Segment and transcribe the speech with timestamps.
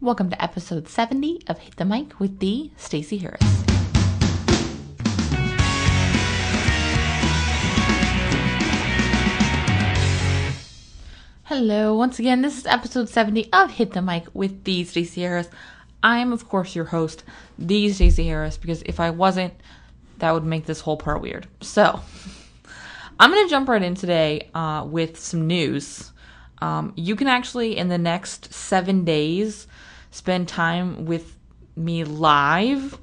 [0.00, 3.40] Welcome to episode 70 of Hit the Mic with the Stacey Harris.
[11.44, 15.48] Hello, once again, this is episode 70 of Hit the Mic with the Stacey Harris.
[16.02, 17.22] I am, of course, your host,
[17.56, 19.54] the Stacey Harris, because if I wasn't,
[20.18, 21.46] that would make this whole part weird.
[21.60, 22.00] So,
[23.20, 26.10] I'm going to jump right in today uh, with some news.
[26.58, 29.68] Um, you can actually, in the next seven days,
[30.14, 31.36] spend time with
[31.74, 32.96] me live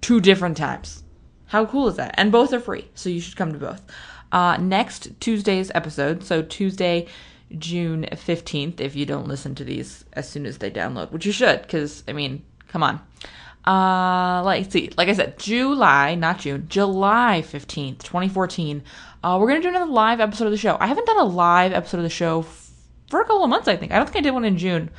[0.00, 1.04] two different times.
[1.46, 2.16] How cool is that?
[2.18, 3.80] And both are free, so you should come to both.
[4.32, 7.06] Uh, next Tuesday's episode, so Tuesday,
[7.58, 11.32] June 15th, if you don't listen to these as soon as they download, which you
[11.32, 13.00] should, because, I mean, come on.
[13.64, 14.90] Uh, let's see.
[14.96, 18.82] Like I said, July, not June, July 15th, 2014.
[19.22, 20.76] Uh, we're going to do another live episode of the show.
[20.80, 22.44] I haven't done a live episode of the show
[23.08, 23.92] for a couple of months, I think.
[23.92, 24.90] I don't think I did one in June.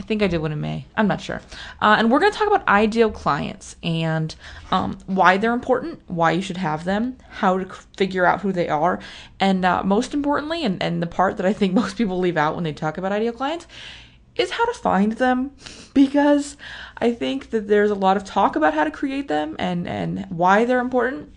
[0.00, 0.86] I think I did one in May.
[0.96, 1.42] I'm not sure.
[1.82, 4.34] Uh, and we're going to talk about ideal clients and
[4.70, 7.66] um, why they're important, why you should have them, how to
[7.98, 8.98] figure out who they are,
[9.40, 12.54] and uh, most importantly, and, and the part that I think most people leave out
[12.54, 13.66] when they talk about ideal clients,
[14.36, 15.50] is how to find them
[15.92, 16.56] because
[16.96, 20.24] I think that there's a lot of talk about how to create them and, and
[20.30, 21.30] why they're important.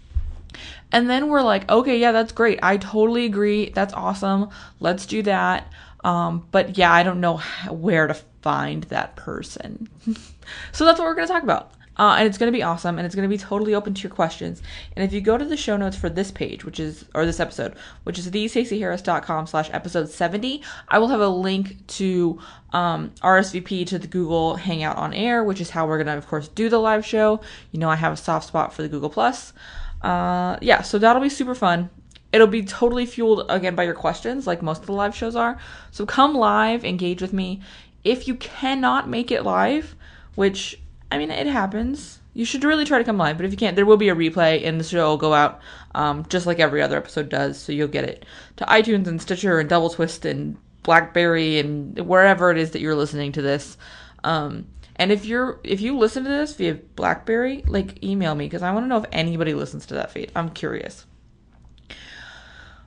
[0.89, 2.59] And then we're like, okay, yeah, that's great.
[2.63, 3.71] I totally agree.
[3.71, 4.51] That's awesome.
[4.79, 5.69] Let's do that.
[6.03, 7.37] Um, but yeah, I don't know
[7.69, 9.89] where to find that person.
[10.71, 11.71] so that's what we're going to talk about.
[11.97, 14.01] Uh, and it's going to be awesome and it's going to be totally open to
[14.01, 14.61] your questions.
[14.95, 17.39] And if you go to the show notes for this page, which is, or this
[17.39, 22.39] episode, which is thestaceyharris.com slash episode 70, I will have a link to
[22.71, 26.27] um, RSVP to the Google Hangout on Air, which is how we're going to, of
[26.27, 27.41] course, do the live show.
[27.71, 29.53] You know, I have a soft spot for the Google Plus.
[30.01, 31.91] Uh, yeah, so that'll be super fun.
[32.33, 35.59] It'll be totally fueled again by your questions, like most of the live shows are.
[35.91, 37.61] So come live, engage with me.
[38.03, 39.95] If you cannot make it live,
[40.35, 40.79] which
[41.11, 42.19] I mean, it happens.
[42.33, 44.15] You should really try to come live, but if you can't, there will be a
[44.15, 45.61] replay, and the show will go out
[45.93, 47.59] um, just like every other episode does.
[47.59, 48.25] So you'll get it
[48.57, 52.95] to iTunes and Stitcher and Double Twist and BlackBerry and wherever it is that you're
[52.95, 53.77] listening to this.
[54.23, 54.65] Um,
[54.95, 58.71] and if you're if you listen to this via BlackBerry, like email me because I
[58.71, 60.31] want to know if anybody listens to that feed.
[60.35, 61.05] I'm curious.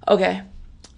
[0.08, 0.42] Okay.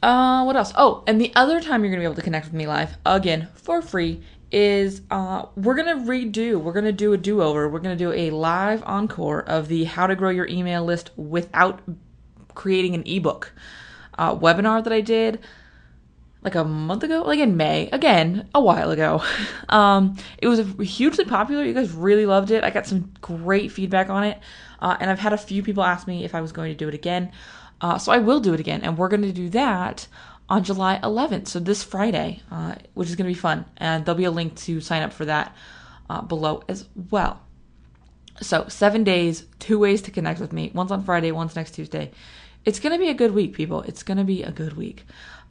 [0.02, 0.72] Uh, what else?
[0.76, 3.48] Oh, and the other time you're gonna be able to connect with me live again
[3.54, 6.60] for free is uh, we're gonna redo.
[6.60, 7.68] We're gonna do a do over.
[7.68, 11.80] We're gonna do a live encore of the How to Grow Your Email List without
[12.54, 13.52] creating an ebook
[14.16, 15.40] uh, webinar that I did
[16.42, 19.22] like a month ago, like in May, again, a while ago.
[19.70, 21.62] Um, it was hugely popular.
[21.62, 22.64] You guys really loved it.
[22.64, 24.38] I got some great feedback on it.
[24.80, 26.88] Uh, and I've had a few people ask me if I was going to do
[26.88, 27.32] it again.
[27.80, 28.82] Uh, so I will do it again.
[28.82, 30.06] And we're going to do that
[30.48, 31.48] on July 11th.
[31.48, 33.64] So this Friday, uh, which is going to be fun.
[33.76, 35.54] And there'll be a link to sign up for that
[36.08, 37.42] uh, below as well.
[38.40, 40.70] So seven days, two ways to connect with me.
[40.74, 42.12] One's on Friday, one's next Tuesday.
[42.64, 43.82] It's going to be a good week, people.
[43.82, 45.04] It's going to be a good week.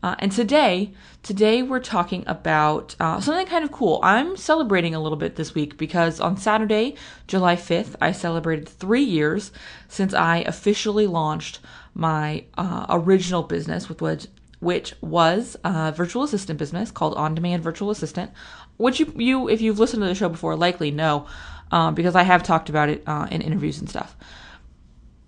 [0.04, 4.00] Uh, and today, today we're talking about uh, something kind of cool.
[4.04, 6.96] I'm celebrating a little bit this week because on Saturday,
[7.26, 9.52] July 5th, I celebrated three years
[9.88, 11.60] since I officially launched
[11.98, 14.28] my uh, original business, with which
[14.60, 18.32] which was a virtual assistant business called On Demand Virtual Assistant,
[18.78, 21.26] which you you if you've listened to the show before likely know,
[21.72, 24.16] uh, because I have talked about it uh, in interviews and stuff.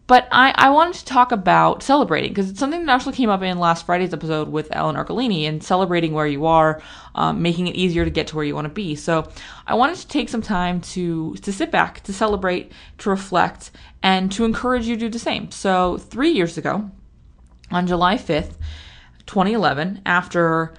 [0.09, 3.43] But I, I wanted to talk about celebrating because it's something that actually came up
[3.43, 6.81] in last Friday's episode with Ellen Arcolini and celebrating where you are,
[7.13, 8.95] um, making it easier to get to where you want to be.
[8.95, 9.29] So
[9.67, 13.69] I wanted to take some time to to sit back, to celebrate, to reflect,
[14.01, 15.51] and to encourage you to do the same.
[15.51, 16.89] So three years ago,
[17.69, 18.57] on July fifth,
[19.27, 20.73] 2011, after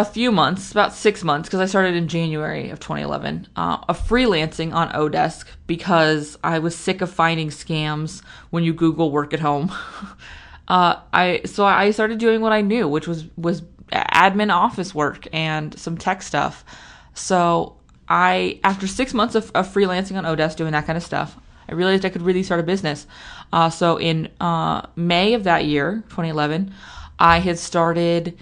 [0.00, 4.72] a few months, about six months, because I started in January of 2011, uh, freelancing
[4.72, 9.70] on Odesk because I was sick of finding scams when you Google work at home.
[10.68, 13.62] uh, I so I started doing what I knew, which was was
[13.92, 16.64] admin office work and some tech stuff.
[17.12, 17.76] So
[18.08, 21.36] I, after six months of, of freelancing on Odesk, doing that kind of stuff,
[21.68, 23.06] I realized I could really start a business.
[23.52, 26.72] Uh, so in uh, May of that year, 2011,
[27.18, 28.38] I had started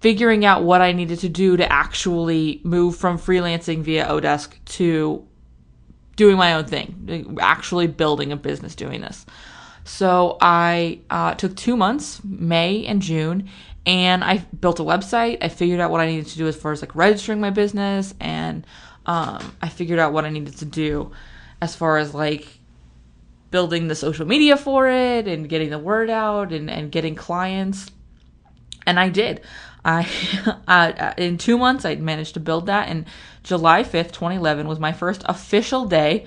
[0.00, 5.26] figuring out what I needed to do to actually move from freelancing via Odesk to
[6.16, 9.24] doing my own thing, actually building a business doing this.
[9.84, 13.48] So I uh, took two months, May and June,
[13.86, 15.38] and I built a website.
[15.40, 18.14] I figured out what I needed to do as far as like registering my business,
[18.20, 18.66] and
[19.06, 21.12] um, I figured out what I needed to do
[21.62, 22.46] as far as like
[23.50, 27.90] building the social media for it and getting the word out and, and getting clients.
[28.88, 29.42] And I did.
[29.84, 30.08] I
[30.66, 33.04] uh, in two months I managed to build that, and
[33.42, 36.26] July fifth, twenty eleven, was my first official day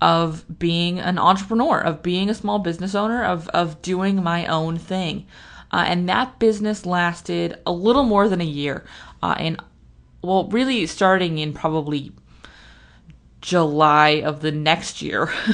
[0.00, 4.76] of being an entrepreneur, of being a small business owner, of of doing my own
[4.76, 5.26] thing.
[5.72, 8.84] Uh, and that business lasted a little more than a year.
[9.22, 9.62] Uh, and
[10.20, 12.10] well, really starting in probably
[13.40, 15.32] July of the next year,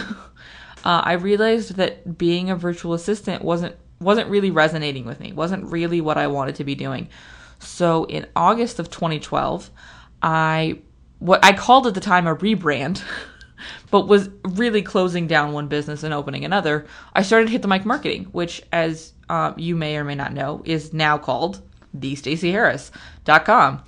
[0.85, 5.33] uh, I realized that being a virtual assistant wasn't wasn't really resonating with me.
[5.33, 7.09] wasn't really what I wanted to be doing.
[7.59, 9.71] So in August of 2012,
[10.23, 10.81] I
[11.19, 13.03] what I called at the time a rebrand.
[13.91, 17.87] but was really closing down one business and opening another, I started Hit the Mic
[17.87, 21.63] Marketing, which, as uh, you may or may not know, is now called
[21.97, 23.83] thestaceyharris.com.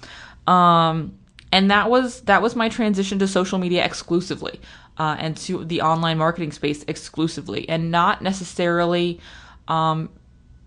[0.46, 1.18] Um,
[1.52, 4.60] and that was that was my transition to social media exclusively
[4.98, 9.20] uh, and to the online marketing space exclusively, and not necessarily
[9.68, 10.10] um,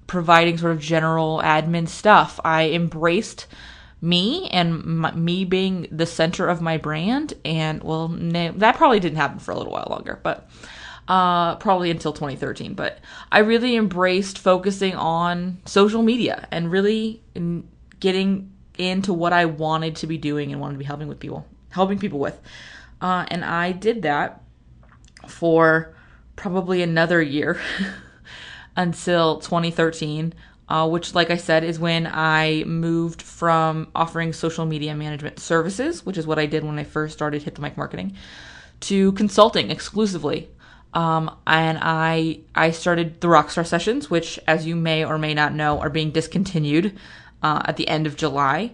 [0.07, 2.39] providing sort of general admin stuff.
[2.43, 3.47] I embraced
[4.01, 7.33] me and my, me being the center of my brand.
[7.45, 10.49] And well, that probably didn't happen for a little while longer, but
[11.07, 12.73] uh, probably until 2013.
[12.73, 12.99] But
[13.31, 17.67] I really embraced focusing on social media and really in
[17.99, 21.45] getting into what I wanted to be doing and wanted to be helping with people,
[21.69, 22.39] helping people with.
[22.99, 24.41] Uh, and I did that
[25.27, 25.95] for
[26.35, 27.59] probably another year
[28.75, 30.33] until 2013
[30.71, 36.05] uh, which, like I said, is when I moved from offering social media management services,
[36.05, 38.15] which is what I did when I first started Hit the Mic Marketing,
[38.81, 40.49] to consulting exclusively.
[40.93, 45.53] Um, and I I started the Rockstar sessions, which, as you may or may not
[45.53, 46.97] know, are being discontinued
[47.43, 48.71] uh, at the end of July.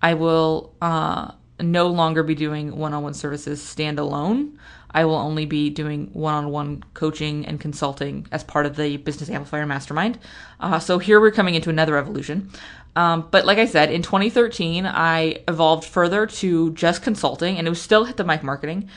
[0.00, 4.58] I will uh, no longer be doing one-on-one services standalone.
[4.94, 8.98] I will only be doing one on one coaching and consulting as part of the
[8.98, 10.18] Business Amplifier Mastermind.
[10.60, 12.50] Uh, so here we're coming into another evolution.
[12.94, 17.70] Um, but like I said, in 2013, I evolved further to just consulting, and it
[17.70, 18.88] was still hit the mic marketing.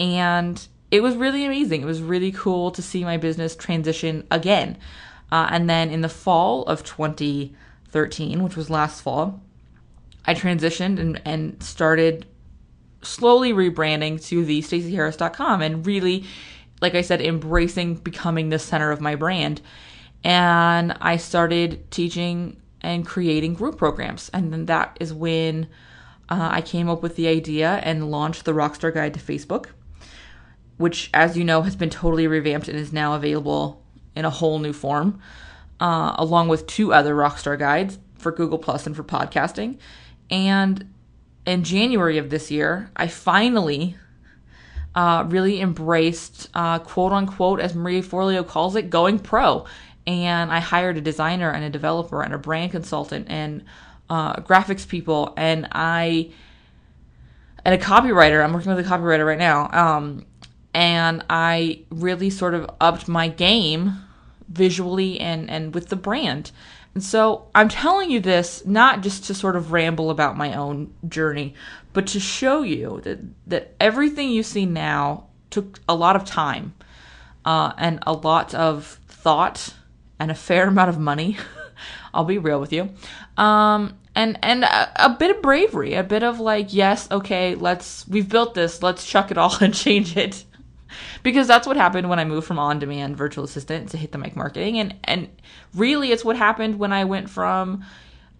[0.00, 1.82] And it was really amazing.
[1.82, 4.76] It was really cool to see my business transition again.
[5.30, 9.40] Uh, and then in the fall of 2013, which was last fall,
[10.26, 12.26] I transitioned and, and started
[13.04, 16.24] slowly rebranding to the staceyharris.com and really
[16.80, 19.60] like I said embracing becoming the center of my brand.
[20.22, 24.30] And I started teaching and creating group programs.
[24.34, 25.68] And then that is when
[26.28, 29.68] uh, I came up with the idea and launched the Rockstar Guide to Facebook,
[30.76, 33.82] which, as you know, has been totally revamped and is now available
[34.14, 35.20] in a whole new form,
[35.80, 39.78] uh, along with two other Rockstar guides for Google Plus and for podcasting.
[40.30, 40.92] And
[41.46, 43.96] in January of this year, I finally
[44.94, 49.66] uh, really embraced, uh, quote unquote, as Marie Forleo calls it, going pro.
[50.06, 53.64] And I hired a designer and a developer and a brand consultant and
[54.10, 56.30] uh, graphics people and I
[57.64, 58.44] and a copywriter.
[58.44, 59.70] I'm working with a copywriter right now.
[59.72, 60.26] Um,
[60.74, 63.94] and I really sort of upped my game
[64.48, 66.50] visually and and with the brand.
[66.94, 70.94] And so I'm telling you this not just to sort of ramble about my own
[71.08, 71.54] journey,
[71.92, 73.18] but to show you that,
[73.48, 76.74] that everything you see now took a lot of time
[77.44, 79.74] uh, and a lot of thought
[80.18, 81.36] and a fair amount of money.
[82.14, 82.90] I'll be real with you.
[83.36, 88.06] Um, and and a, a, bit of bravery, a bit of like, yes, okay, let's
[88.06, 90.44] we've built this, let's chuck it all and change it
[91.22, 94.18] because that's what happened when I moved from on demand virtual assistant to hit the
[94.18, 94.78] mic marketing.
[94.78, 95.28] And, and
[95.74, 97.84] really, it's what happened when I went from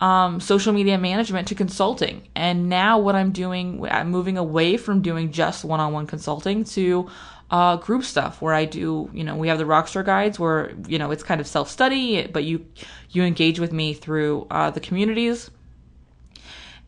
[0.00, 2.28] um, social media management to consulting.
[2.34, 6.64] And now, what I'm doing, I'm moving away from doing just one on one consulting
[6.64, 7.08] to
[7.50, 10.99] uh, group stuff where I do, you know, we have the Rockstar guides where, you
[10.99, 12.66] know, it's kind of self study, but you,
[13.11, 15.50] you engage with me through uh, the communities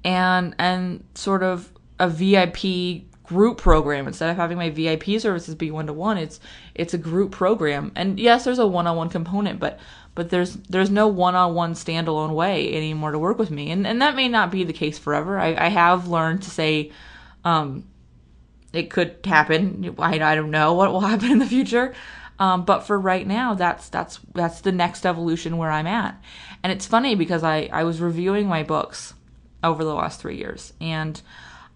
[0.05, 5.71] and, and sort of a VIP group program instead of having my VIP services be
[5.71, 6.19] one to one.
[6.19, 6.41] It's
[6.75, 9.79] it's a group program, and yes, there's a one on one component, but
[10.15, 13.87] but there's there's no one on one standalone way anymore to work with me, and
[13.87, 15.39] and that may not be the case forever.
[15.39, 16.93] I, I have learned to say,
[17.45, 17.85] um,
[18.73, 19.95] it could happen.
[19.99, 21.95] I I don't know what will happen in the future.
[22.39, 26.21] Um, but for right now, that's that's that's the next evolution where I'm at.
[26.63, 29.15] And it's funny because I I was reviewing my books
[29.65, 31.21] over the last three years, and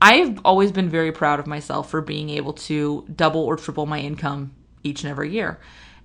[0.00, 3.98] I've always been very proud of myself for being able to double or triple my
[4.00, 4.52] income
[4.82, 5.58] each and every year.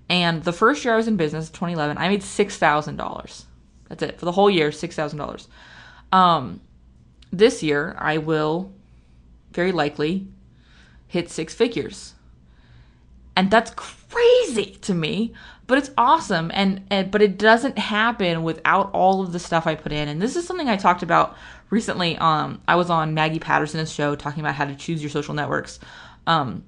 [0.08, 3.44] And the first year I was in business, 2011, I made $6,000.
[3.88, 4.18] That's it.
[4.18, 5.46] For the whole year, $6,000.
[6.12, 6.60] Um,
[7.32, 8.72] this year, I will
[9.52, 10.28] very likely
[11.08, 12.14] hit six figures.
[13.36, 15.32] And that's crazy to me
[15.66, 16.50] but it's awesome.
[16.54, 20.08] And, and but it doesn't happen without all of the stuff i put in.
[20.08, 21.36] And this is something i talked about
[21.70, 22.16] recently.
[22.18, 25.78] Um i was on maggie patterson's show talking about how to choose your social networks
[26.26, 26.64] um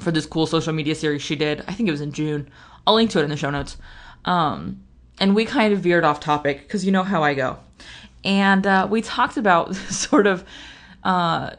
[0.00, 1.62] for this cool social media series she did.
[1.68, 2.50] I think it was in june.
[2.86, 3.76] I'll link to it in the show notes.
[4.24, 4.82] Um
[5.18, 7.58] and we kind of veered off topic because you know how i go.
[8.24, 10.44] And uh, we talked about sort of
[11.04, 11.50] uh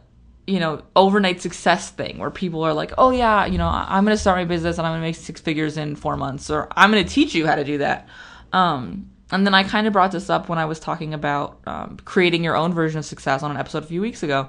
[0.47, 4.15] you know, overnight success thing where people are like, oh, yeah, you know, I'm going
[4.15, 6.69] to start my business and I'm going to make six figures in four months, or
[6.75, 8.07] I'm going to teach you how to do that.
[8.53, 11.97] Um, and then I kind of brought this up when I was talking about um,
[12.05, 14.47] creating your own version of success on an episode a few weeks ago,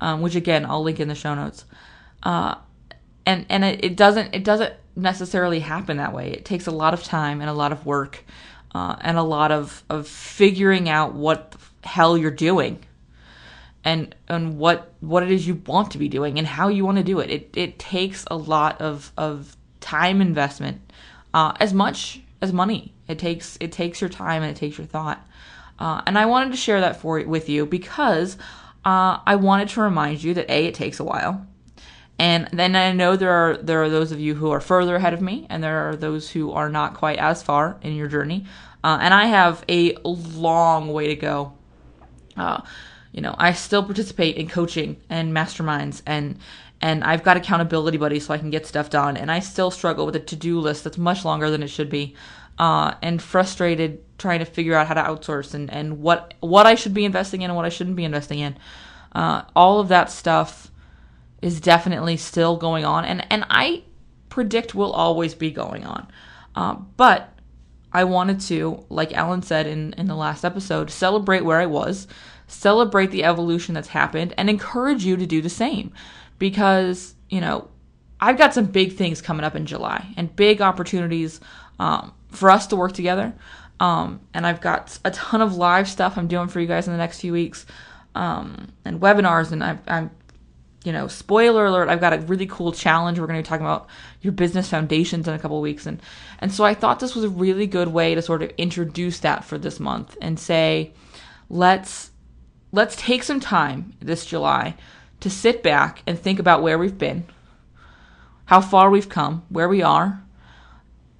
[0.00, 1.64] um, which again I'll link in the show notes.
[2.24, 2.56] Uh,
[3.24, 6.32] and and it, it, doesn't it doesn't necessarily happen that way.
[6.32, 8.24] It takes a lot of time and a lot of work,
[8.74, 11.54] uh, and a lot of of figuring out what
[11.84, 12.84] hell you're doing
[13.88, 16.98] and and what what it is you want to be doing and how you want
[16.98, 17.30] to do it.
[17.30, 20.92] It it takes a lot of of time investment,
[21.32, 22.92] uh, as much as money.
[23.08, 25.26] It takes it takes your time and it takes your thought.
[25.78, 28.36] Uh, and I wanted to share that for with you because
[28.84, 31.46] uh, I wanted to remind you that a it takes a while,
[32.18, 35.14] and then I know there are there are those of you who are further ahead
[35.14, 38.44] of me, and there are those who are not quite as far in your journey.
[38.84, 41.54] Uh, and I have a long way to go.
[43.18, 46.38] You know, I still participate in coaching and masterminds and
[46.80, 50.06] and I've got accountability buddies so I can get stuff done and I still struggle
[50.06, 52.14] with a to-do list that's much longer than it should be.
[52.60, 56.76] Uh, and frustrated trying to figure out how to outsource and, and what what I
[56.76, 58.56] should be investing in and what I shouldn't be investing in.
[59.10, 60.70] Uh, all of that stuff
[61.42, 63.82] is definitely still going on and, and I
[64.28, 66.06] predict will always be going on.
[66.54, 67.36] Uh, but
[67.92, 72.06] I wanted to, like Alan said in, in the last episode, celebrate where I was,
[72.48, 75.92] celebrate the evolution that's happened, and encourage you to do the same.
[76.38, 77.68] Because, you know,
[78.20, 81.40] I've got some big things coming up in July and big opportunities
[81.78, 83.34] um, for us to work together.
[83.80, 86.92] Um, and I've got a ton of live stuff I'm doing for you guys in
[86.92, 87.64] the next few weeks
[88.14, 89.52] um, and webinars.
[89.52, 90.10] And i I'm,
[90.84, 93.18] you know, spoiler alert, I've got a really cool challenge.
[93.18, 93.88] We're going to be talking about
[94.20, 95.86] your business foundations in a couple weeks.
[95.86, 96.00] And,
[96.40, 99.44] and so I thought this was a really good way to sort of introduce that
[99.44, 100.92] for this month and say,
[101.48, 102.10] let's
[102.72, 104.74] let's take some time this July
[105.20, 107.24] to sit back and think about where we've been,
[108.46, 110.22] how far we've come, where we are,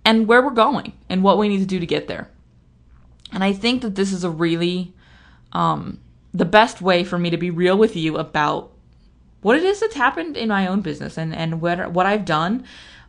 [0.05, 2.29] and where we're going, and what we need to do to get there.
[3.33, 4.95] And I think that this is a really
[5.53, 6.01] um,
[6.33, 8.71] the best way for me to be real with you about
[9.41, 12.65] what it is that's happened in my own business and, and what what I've done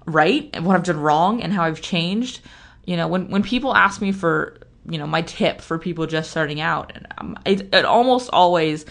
[0.06, 2.42] right and what I've done wrong and how I've changed.
[2.86, 4.58] You know, when when people ask me for
[4.88, 8.86] you know my tip for people just starting out and um, it, it almost always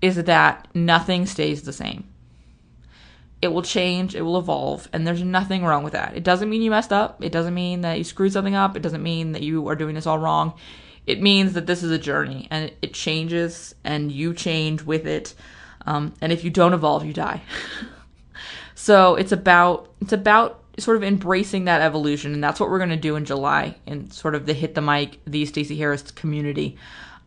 [0.00, 2.04] is that nothing stays the same.
[3.40, 6.16] It will change it will evolve and there's nothing wrong with that.
[6.16, 7.22] It doesn't mean you messed up.
[7.22, 8.76] It doesn't mean that you screwed something up.
[8.76, 10.54] It doesn't mean that you are doing this all wrong.
[11.06, 15.34] It means that this is a journey and it changes and you change with it.
[15.86, 17.42] Um, and if you don't evolve you die.
[18.78, 22.90] So it's about it's about sort of embracing that evolution, and that's what we're going
[22.90, 26.76] to do in July in sort of the hit the mic, the Stacey Harris community.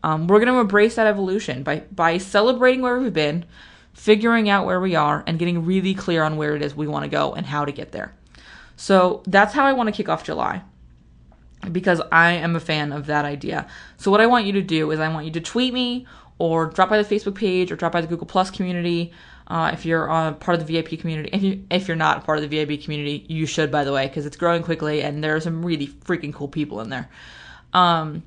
[0.02, 3.44] Um, we're going to embrace that evolution by by celebrating where we've been,
[3.92, 7.04] figuring out where we are, and getting really clear on where it is we want
[7.04, 8.14] to go and how to get there.
[8.76, 10.62] So that's how I want to kick off July
[11.70, 13.68] because I am a fan of that idea.
[13.96, 16.06] So what I want you to do is I want you to tweet me
[16.38, 19.12] or drop by the Facebook page or drop by the Google Plus community
[19.48, 22.38] uh, if you're uh, part of the VIP community, if you if you're not part
[22.38, 25.36] of the VIP community, you should by the way because it's growing quickly and there
[25.36, 27.08] are some really freaking cool people in there.
[27.72, 28.22] Um,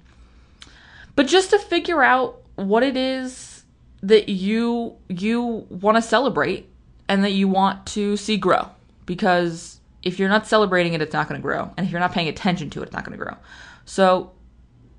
[1.16, 3.64] but just to figure out what it is
[4.02, 6.70] that you you want to celebrate
[7.08, 8.70] and that you want to see grow
[9.06, 12.12] because if you're not celebrating it, it's not going to grow, and if you're not
[12.12, 13.36] paying attention to it, it's not going to grow.
[13.86, 14.32] So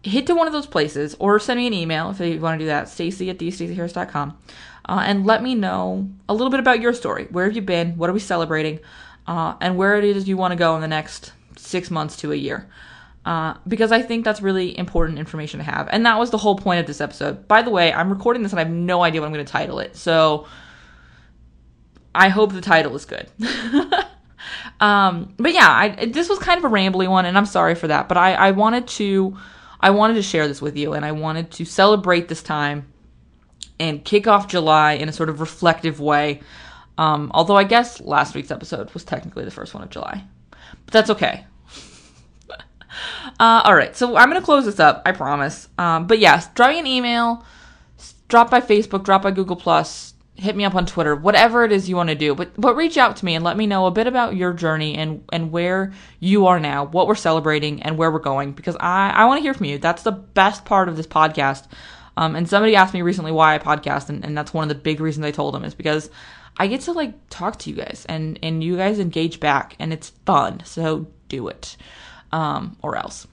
[0.06, 2.64] hit to one of those places or send me an email if you want to
[2.64, 4.38] do that, stacey at thestaceyharris.com
[4.88, 7.26] uh, and let me know a little bit about your story.
[7.30, 7.96] Where have you been?
[7.96, 8.80] What are we celebrating?
[9.26, 12.32] Uh, and where it is you want to go in the next six months to
[12.32, 12.68] a year.
[13.24, 15.88] Uh, because I think that's really important information to have.
[15.90, 17.48] And that was the whole point of this episode.
[17.48, 19.50] By the way, I'm recording this and I have no idea what I'm going to
[19.50, 19.96] title it.
[19.96, 20.46] So
[22.14, 23.28] I hope the title is good.
[24.80, 27.88] um, but yeah, I, this was kind of a rambly one, and I'm sorry for
[27.88, 28.08] that.
[28.08, 29.36] But I, I wanted to,
[29.80, 32.92] I wanted to share this with you, and I wanted to celebrate this time
[33.78, 36.40] and kick off July in a sort of reflective way.
[36.98, 40.24] Um, although I guess last week's episode was technically the first one of July,
[40.84, 41.44] but that's okay.
[43.38, 45.02] uh, all right, so I'm gonna close this up.
[45.04, 45.68] I promise.
[45.76, 47.44] Um, but yes, drop me an email,
[48.28, 51.88] drop by Facebook, drop by Google Plus, hit me up on Twitter, whatever it is
[51.88, 52.34] you want to do.
[52.34, 54.94] But but reach out to me and let me know a bit about your journey
[54.94, 58.52] and and where you are now, what we're celebrating, and where we're going.
[58.52, 59.78] Because I I want to hear from you.
[59.78, 61.66] That's the best part of this podcast.
[62.16, 64.82] Um, and somebody asked me recently why I podcast, and, and that's one of the
[64.82, 66.10] big reasons I told them is because
[66.56, 69.92] I get to like talk to you guys and and you guys engage back, and
[69.92, 70.62] it's fun.
[70.64, 71.76] So do it,
[72.32, 73.26] um, or else.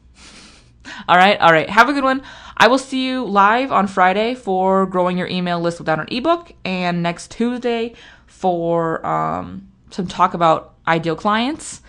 [1.07, 1.69] All right, all right.
[1.69, 2.21] Have a good one.
[2.57, 6.51] I will see you live on Friday for growing your email list without an ebook,
[6.63, 7.93] and next Tuesday
[8.27, 11.81] for um, some talk about ideal clients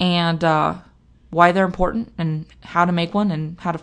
[0.00, 0.74] and uh,
[1.30, 3.80] why they're important and how to make one and how to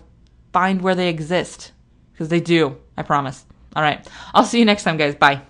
[0.54, 1.72] find where they exist
[2.14, 2.78] because they do.
[2.98, 3.46] I promise.
[3.76, 4.08] All right.
[4.34, 5.16] I'll see you next time, guys.
[5.16, 5.42] Bye.